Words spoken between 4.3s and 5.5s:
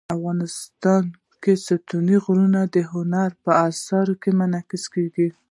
منعکس کېږي.